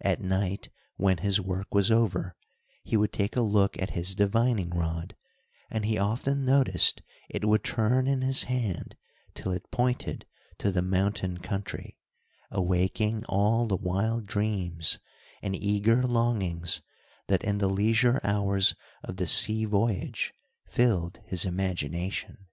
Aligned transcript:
At 0.00 0.22
night, 0.22 0.70
when 0.96 1.18
his 1.18 1.42
work 1.42 1.74
was 1.74 1.90
over, 1.90 2.34
he 2.84 2.96
would 2.96 3.12
take 3.12 3.36
a 3.36 3.42
look 3.42 3.78
at 3.78 3.90
his 3.90 4.14
divining 4.14 4.70
rod, 4.70 5.14
and 5.68 5.84
he 5.84 5.98
often 5.98 6.46
noticed 6.46 7.02
it 7.28 7.44
would 7.44 7.62
turn 7.62 8.06
in 8.06 8.22
his 8.22 8.44
hand, 8.44 8.96
till 9.34 9.52
it 9.52 9.70
pointed 9.70 10.24
to 10.56 10.72
the 10.72 10.80
mountain 10.80 11.36
country, 11.36 11.98
awaking 12.50 13.26
all 13.26 13.66
the 13.66 13.76
wild 13.76 14.24
dreams, 14.24 15.00
and 15.42 15.54
eager 15.54 16.06
longings 16.06 16.80
that 17.26 17.44
in 17.44 17.58
the 17.58 17.68
leisure 17.68 18.22
hours 18.24 18.74
of 19.02 19.18
the 19.18 19.26
sea 19.26 19.66
voyage 19.66 20.32
filled 20.66 21.20
his 21.26 21.44
imagination. 21.44 22.46